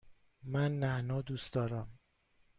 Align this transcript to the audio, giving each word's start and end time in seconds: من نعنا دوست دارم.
من 0.43 0.79
نعنا 0.79 1.21
دوست 1.21 1.53
دارم. 1.53 1.99